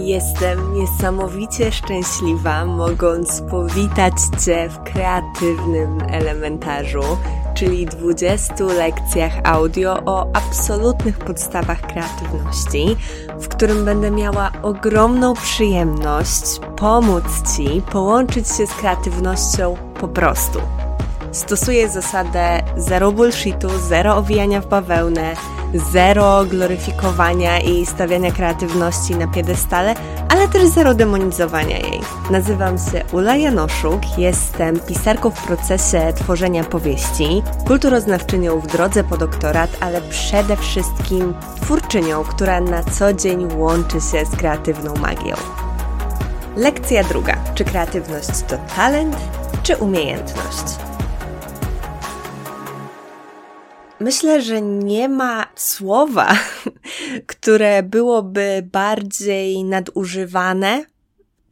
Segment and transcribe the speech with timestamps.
[0.00, 4.12] Jestem niesamowicie szczęśliwa, mogąc powitać
[4.44, 7.02] Cię w kreatywnym elementarzu,
[7.54, 12.96] czyli 20 lekcjach audio o absolutnych podstawach kreatywności,
[13.40, 17.24] w którym będę miała ogromną przyjemność pomóc
[17.56, 20.58] Ci połączyć się z kreatywnością po prostu.
[21.32, 25.34] Stosuję zasadę zero bullshitu, zero owijania w bawełnę,
[25.74, 29.94] zero gloryfikowania i stawiania kreatywności na piedestale,
[30.28, 32.00] ale też zero demonizowania jej.
[32.30, 39.70] Nazywam się Ula Janoszuk, jestem pisarką w procesie tworzenia powieści, kulturoznawczynią w drodze po doktorat,
[39.80, 45.34] ale przede wszystkim twórczynią, która na co dzień łączy się z kreatywną magią.
[46.56, 47.36] Lekcja druga.
[47.54, 49.16] Czy kreatywność to talent,
[49.62, 50.87] czy umiejętność?
[54.00, 56.38] Myślę, że nie ma słowa,
[57.26, 60.84] które byłoby bardziej nadużywane,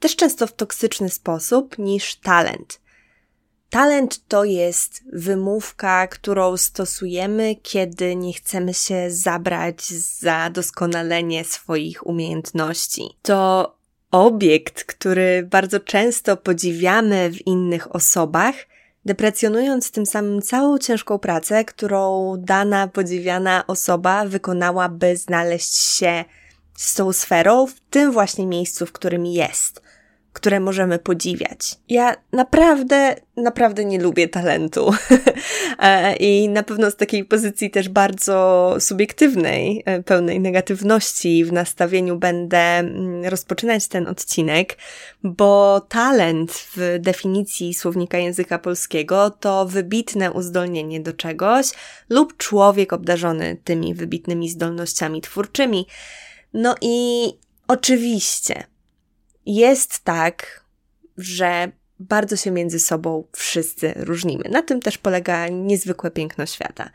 [0.00, 2.80] też często w toksyczny sposób, niż talent.
[3.70, 13.02] Talent to jest wymówka, którą stosujemy, kiedy nie chcemy się zabrać za doskonalenie swoich umiejętności.
[13.22, 13.76] To
[14.10, 18.54] obiekt, który bardzo często podziwiamy w innych osobach,
[19.06, 26.24] deprecjonując tym samym całą ciężką pracę, którą dana podziwiana osoba wykonała, by znaleźć się
[26.74, 29.82] z tą sferą w tym właśnie miejscu, w którym jest
[30.36, 31.76] które możemy podziwiać.
[31.88, 34.90] Ja naprawdę, naprawdę nie lubię talentu.
[35.78, 42.18] E, I na pewno z takiej pozycji też bardzo subiektywnej, e, pełnej negatywności w nastawieniu
[42.18, 44.78] będę mm, rozpoczynać ten odcinek,
[45.24, 51.66] bo talent w definicji słownika języka polskiego to wybitne uzdolnienie do czegoś
[52.08, 55.86] lub człowiek obdarzony tymi wybitnymi zdolnościami twórczymi.
[56.54, 57.28] No i
[57.68, 58.64] oczywiście,
[59.46, 60.64] jest tak,
[61.18, 64.44] że bardzo się między sobą wszyscy różnimy.
[64.50, 66.90] Na tym też polega niezwykłe piękno świata.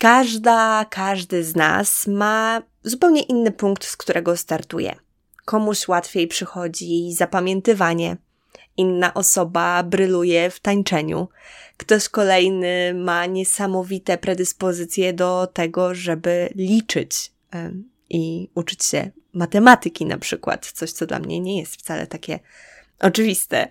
[0.00, 4.96] Każda, każdy z nas ma zupełnie inny punkt, z którego startuje.
[5.44, 8.16] Komuś łatwiej przychodzi zapamiętywanie,
[8.76, 11.28] inna osoba bryluje w tańczeniu,
[11.76, 17.32] ktoś kolejny ma niesamowite predyspozycje do tego, żeby liczyć
[18.10, 22.38] i uczyć się matematyki na przykład, coś co dla mnie nie jest wcale takie
[23.00, 23.68] oczywiste.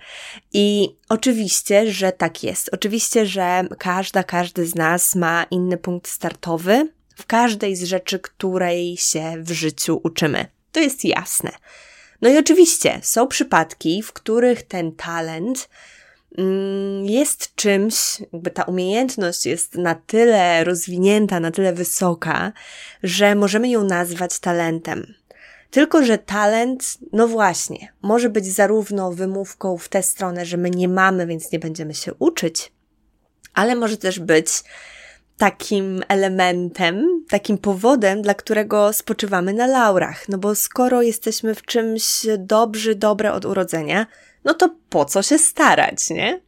[0.54, 2.70] I oczywiście, że tak jest.
[2.74, 8.98] Oczywiście, że każda, każdy z nas ma inny punkt startowy w każdej z rzeczy, której
[8.98, 10.46] się w życiu uczymy.
[10.72, 11.52] To jest jasne.
[12.22, 15.70] No i oczywiście są przypadki, w których ten talent
[16.38, 17.96] mm, jest czymś,
[18.34, 22.52] jakby ta umiejętność jest na tyle rozwinięta, na tyle wysoka,
[23.04, 25.14] że możemy ją nazwać talentem.
[25.76, 30.88] Tylko, że talent, no właśnie, może być zarówno wymówką w tę stronę, że my nie
[30.88, 32.72] mamy, więc nie będziemy się uczyć,
[33.54, 34.48] ale może też być
[35.38, 40.30] takim elementem, takim powodem, dla którego spoczywamy na laurach.
[40.30, 44.08] No bo skoro jesteśmy w czymś dobrzy, dobre od urodzenia,
[44.44, 46.42] no to po co się starać, nie?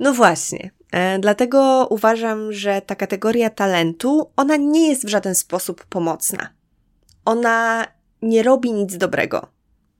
[0.00, 0.70] No właśnie.
[0.92, 6.48] E, dlatego uważam, że ta kategoria talentu, ona nie jest w żaden sposób pomocna.
[7.24, 7.86] Ona
[8.22, 9.56] nie robi nic dobrego.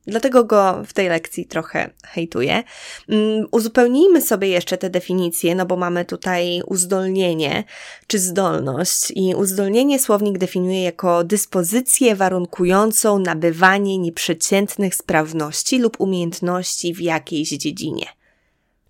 [0.06, 2.62] Dlatego go w tej lekcji trochę hejtuję.
[3.08, 7.64] Um, uzupełnijmy sobie jeszcze te definicje, no bo mamy tutaj uzdolnienie
[8.06, 17.00] czy zdolność i uzdolnienie słownik definiuje jako dyspozycję warunkującą nabywanie nieprzeciętnych sprawności lub umiejętności w
[17.00, 18.06] jakiejś dziedzinie.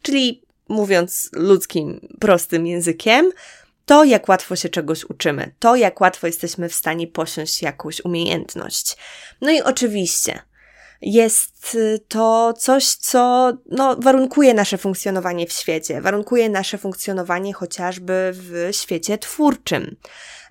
[0.02, 3.30] Czyli mówiąc ludzkim, prostym językiem,
[3.86, 8.96] to, jak łatwo się czegoś uczymy, to, jak łatwo jesteśmy w stanie posiąść jakąś umiejętność.
[9.40, 10.38] No i oczywiście,
[11.00, 18.30] jest y, to coś, co no, warunkuje nasze funkcjonowanie w świecie, warunkuje nasze funkcjonowanie chociażby
[18.34, 19.96] w świecie twórczym.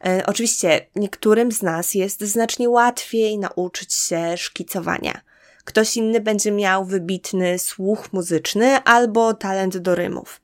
[0.05, 5.21] E, oczywiście niektórym z nas jest znacznie łatwiej nauczyć się szkicowania.
[5.63, 10.41] Ktoś inny będzie miał wybitny słuch muzyczny albo talent do rymów.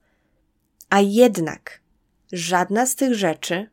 [0.90, 1.81] A jednak
[2.32, 3.70] żadna z tych rzeczy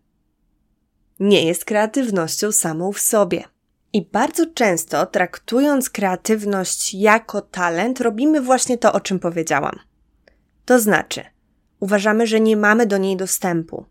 [1.20, 3.44] nie jest kreatywnością samą w sobie.
[3.93, 9.78] I bardzo często, traktując kreatywność jako talent, robimy właśnie to, o czym powiedziałam.
[10.64, 11.25] To znaczy,
[11.81, 13.87] uważamy, że nie mamy do niej dostępu,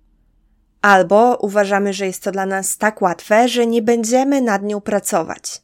[0.81, 5.61] albo uważamy, że jest to dla nas tak łatwe, że nie będziemy nad nią pracować.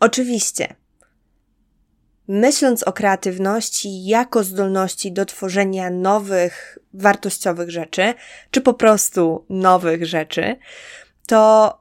[0.00, 0.74] Oczywiście,
[2.28, 8.14] myśląc o kreatywności jako zdolności do tworzenia nowych, wartościowych rzeczy,
[8.50, 10.56] czy po prostu nowych rzeczy,
[11.26, 11.80] to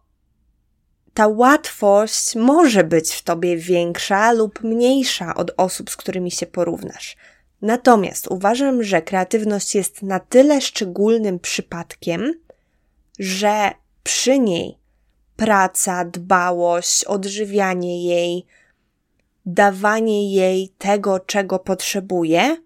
[1.14, 7.18] ta łatwość może być w tobie większa lub mniejsza od osób, z którymi się porównasz.
[7.62, 12.34] Natomiast uważam, że kreatywność jest na tyle szczególnym przypadkiem,
[13.20, 13.72] że
[14.04, 14.78] przy niej
[15.36, 18.46] praca, dbałość, odżywianie jej,
[19.46, 22.58] dawanie jej tego, czego potrzebuje,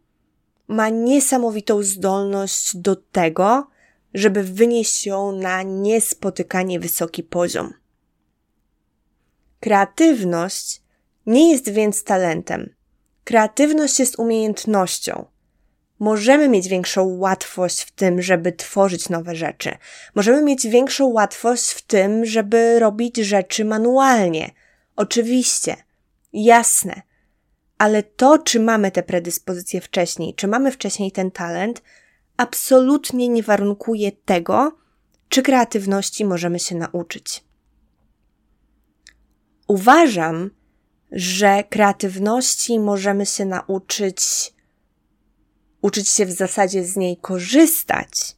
[0.68, 3.68] ma niesamowitą zdolność do tego,
[4.14, 7.74] żeby wynieść ją na niespotykanie wysoki poziom.
[9.60, 10.82] Kreatywność
[11.26, 12.76] nie jest więc talentem.
[13.24, 15.26] Kreatywność jest umiejętnością.
[16.00, 19.78] Możemy mieć większą łatwość w tym, żeby tworzyć nowe rzeczy.
[20.16, 24.52] Możemy mieć większą łatwość w tym, żeby robić rzeczy manualnie.
[24.96, 25.76] Oczywiście,
[26.34, 27.02] jasne.
[27.78, 31.82] Ale to, czy mamy te predyspozycje wcześniej, czy mamy wcześniej ten talent,
[32.38, 34.78] absolutnie nie warunkuje tego,
[35.30, 37.44] czy kreatywności możemy się nauczyć.
[39.68, 40.50] Uważam,
[41.12, 44.54] że kreatywności możemy się nauczyć,
[45.82, 48.36] uczyć się w zasadzie z niej korzystać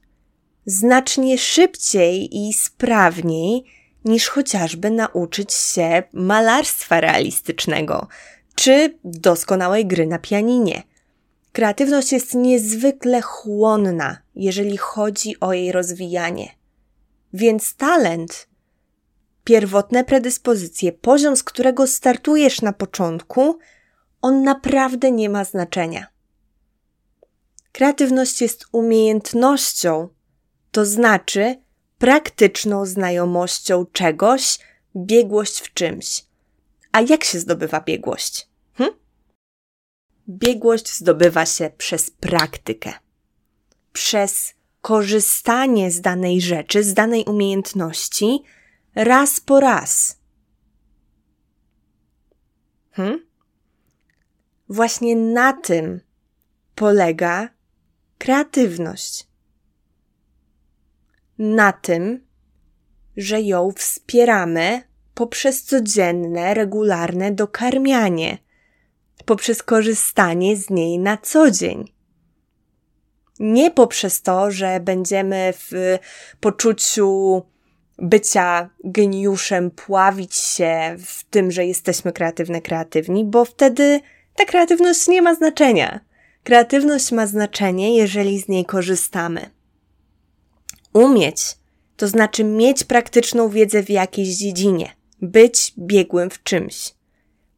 [0.65, 3.63] znacznie szybciej i sprawniej
[4.05, 8.07] niż chociażby nauczyć się malarstwa realistycznego
[8.55, 10.83] czy doskonałej gry na pianinie.
[11.51, 16.49] Kreatywność jest niezwykle chłonna, jeżeli chodzi o jej rozwijanie.
[17.33, 18.47] Więc talent
[19.43, 23.59] pierwotne predyspozycje, poziom, z którego startujesz na początku,
[24.21, 26.07] on naprawdę nie ma znaczenia.
[27.71, 30.09] Kreatywność jest umiejętnością,
[30.71, 31.55] to znaczy
[31.97, 34.59] praktyczną znajomością czegoś,
[34.95, 36.24] biegłość w czymś.
[36.95, 38.49] A jak się zdobywa biegłość?
[38.73, 38.89] Hm?
[40.29, 42.93] Biegłość zdobywa się przez praktykę,
[43.93, 48.43] przez korzystanie z danej rzeczy, z danej umiejętności
[48.95, 50.19] raz po raz.
[52.91, 53.19] Hm?
[54.69, 56.01] Właśnie na tym
[56.75, 57.49] polega
[58.17, 59.27] kreatywność.
[61.37, 62.27] Na tym,
[63.17, 68.37] że ją wspieramy poprzez codzienne, regularne dokarmianie,
[69.25, 71.93] poprzez korzystanie z niej na co dzień.
[73.39, 75.97] Nie poprzez to, że będziemy w
[76.39, 77.41] poczuciu
[77.97, 83.99] bycia geniuszem, pławić się w tym, że jesteśmy kreatywne, kreatywni, bo wtedy
[84.35, 85.99] ta kreatywność nie ma znaczenia.
[86.43, 89.49] Kreatywność ma znaczenie, jeżeli z niej korzystamy.
[90.93, 91.57] Umieć
[91.97, 94.89] to znaczy mieć praktyczną wiedzę w jakiejś dziedzinie,
[95.29, 96.93] być biegłym w czymś.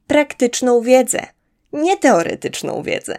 [0.08, 1.28] Praktyczną wiedzę,
[1.74, 3.16] nie teoretyczną wiedzę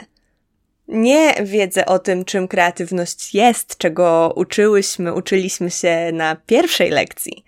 [0.89, 7.45] nie wiedzę o tym, czym kreatywność jest, czego uczyłyśmy, uczyliśmy się na pierwszej lekcji,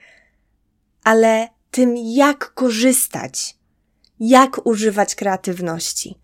[1.05, 3.56] ale tym, jak korzystać,
[4.20, 6.19] jak używać kreatywności.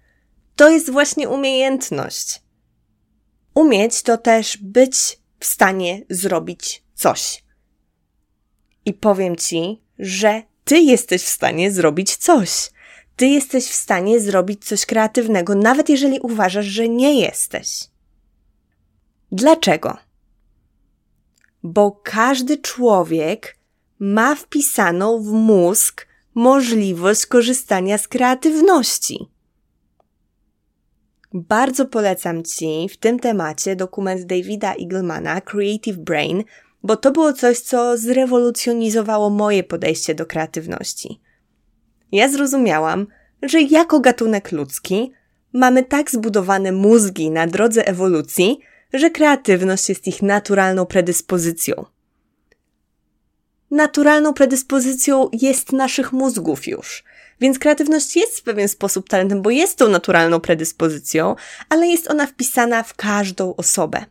[0.56, 2.42] To jest właśnie umiejętność.
[3.54, 7.44] Umieć to też być w stanie zrobić coś.
[8.84, 12.70] I powiem ci, że ty jesteś w stanie zrobić coś
[13.16, 17.68] ty jesteś w stanie zrobić coś kreatywnego, nawet jeżeli uważasz, że nie jesteś.
[19.32, 19.96] Dlaczego?
[21.62, 23.58] Bo każdy człowiek
[23.98, 29.18] ma wpisaną w mózg możliwość korzystania z kreatywności.
[31.34, 36.44] Bardzo polecam Ci w tym temacie dokument Davida Eaglemana Creative Brain,
[36.86, 41.20] bo to było coś, co zrewolucjonizowało moje podejście do kreatywności
[42.12, 43.06] ja zrozumiałam,
[43.42, 45.12] że jako gatunek ludzki
[45.52, 48.58] mamy tak zbudowane mózgi na drodze ewolucji,
[48.92, 51.84] że kreatywność jest ich naturalną predyspozycją.
[53.70, 57.04] Naturalną predyspozycją jest naszych mózgów już.
[57.40, 61.36] Więc kreatywność jest w pewien sposób talentem, bo jest tą naturalną predyspozycją,
[61.68, 64.04] ale jest ona wpisana w każdą osobę.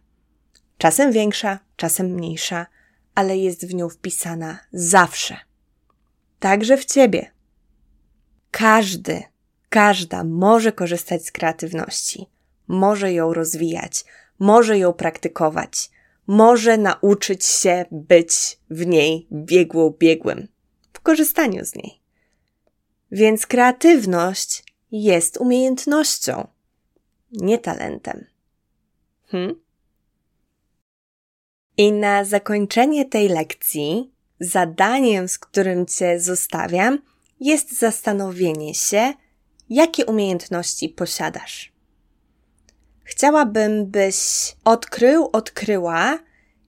[0.77, 2.65] Czasem większa, czasem mniejsza,
[3.15, 5.37] ale jest w nią wpisana zawsze.
[6.39, 7.31] Także w ciebie.
[8.51, 9.23] Każdy,
[9.69, 12.25] każda może korzystać z kreatywności,
[12.67, 14.05] może ją rozwijać,
[14.39, 15.89] może ją praktykować,
[16.27, 20.47] może nauczyć się być w niej biegłą biegłym,
[20.93, 22.01] w korzystaniu z niej.
[23.11, 26.47] Więc kreatywność jest umiejętnością,
[27.31, 28.25] nie talentem.
[29.27, 29.64] Hmm?
[31.77, 36.99] I na zakończenie tej lekcji, zadaniem, z którym Cię zostawiam,
[37.39, 39.13] jest zastanowienie się,
[39.69, 41.73] jakie umiejętności posiadasz.
[43.03, 44.15] Chciałabym, byś
[44.65, 46.19] odkrył, odkryła,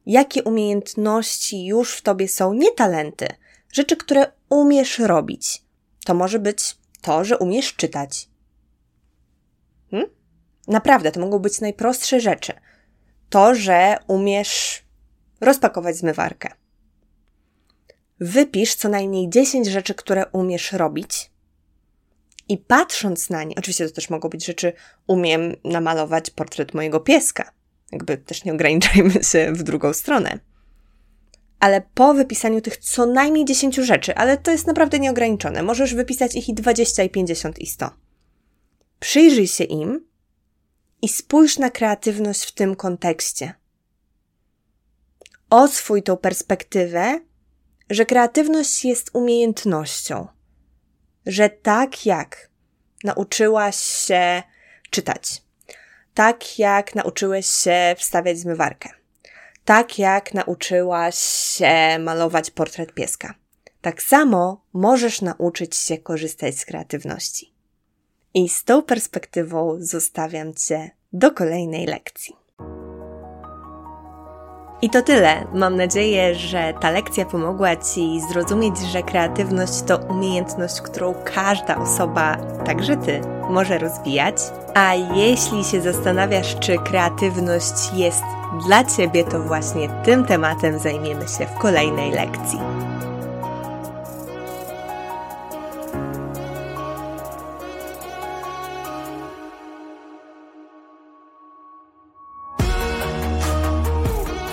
[0.06, 3.28] jakie umiejętności już w tobie są, nie talenty,
[3.78, 5.64] Rzeczy, które umiesz robić.
[6.06, 8.30] To może być to, że umiesz czytać.
[9.92, 10.10] Hmm?
[10.68, 12.54] Naprawdę, to mogą być najprostsze rzeczy.
[13.30, 14.84] To, że umiesz
[15.42, 16.50] rozpakować zmywarkę.
[18.20, 21.32] Wypisz co najmniej 10 rzeczy, które umiesz robić.
[22.50, 24.74] I patrząc na nie, oczywiście to też mogą być rzeczy,
[25.08, 27.52] umiem namalować portret mojego pieska.
[27.92, 30.40] Jakby też nie ograniczajmy się w drugą stronę.
[31.60, 36.36] Ale po wypisaniu tych co najmniej 10 rzeczy, ale to jest naprawdę nieograniczone, możesz wypisać
[36.36, 37.90] ich i 20, i 50, i 100.
[39.00, 40.08] Przyjrzyj się im
[41.02, 43.54] i spójrz na kreatywność w tym kontekście.
[45.50, 47.20] Oswój tą perspektywę,
[47.90, 50.28] że kreatywność jest umiejętnością,
[51.26, 52.50] że tak jak
[53.04, 54.44] nauczyłaś się
[54.90, 55.42] czytać,
[56.14, 58.90] tak jak nauczyłeś się wstawiać zmywarkę,
[59.66, 63.34] tak jak nauczyłaś się malować portret pieska,
[63.82, 67.54] tak samo możesz nauczyć się korzystać z kreatywności.
[68.34, 72.47] I z tą perspektywą zostawiam Cię do kolejnej lekcji.
[74.82, 75.46] I to tyle.
[75.54, 82.38] Mam nadzieję, że ta lekcja pomogła Ci zrozumieć, że kreatywność to umiejętność, którą każda osoba,
[82.66, 84.36] także Ty, może rozwijać.
[84.74, 88.24] A jeśli się zastanawiasz, czy kreatywność jest
[88.68, 92.60] dla Ciebie, to właśnie tym tematem zajmiemy się w kolejnej lekcji.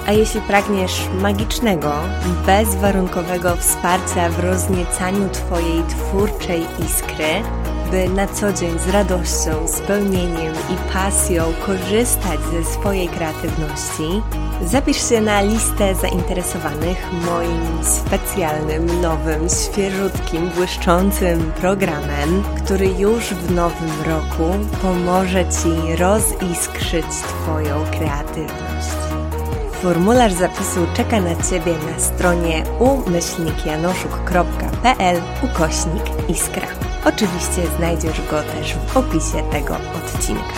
[0.06, 1.92] A jeśli pragniesz magicznego,
[2.46, 7.42] bezwarunkowego wsparcia w rozniecaniu Twojej twórczej iskry,
[7.90, 14.22] by na co dzień z radością, spełnieniem i pasją korzystać ze swojej kreatywności,
[14.66, 24.02] zapisz się na listę zainteresowanych moim specjalnym, nowym, świeżutkim, błyszczącym programem, który już w nowym
[24.06, 24.50] roku
[24.82, 29.03] pomoże Ci roziskrzyć Twoją kreatywność.
[29.84, 36.66] Formularz zapisu czeka na Ciebie na stronie umyślnikjanoszuk.pl ukośnik iskra.
[37.04, 40.54] Oczywiście znajdziesz go też w opisie tego odcinka.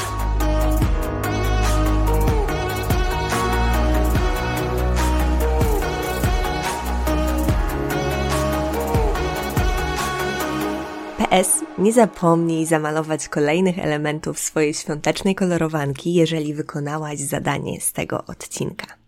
[11.18, 19.05] PS, nie zapomnij zamalować kolejnych elementów swojej świątecznej kolorowanki, jeżeli wykonałaś zadanie z tego odcinka.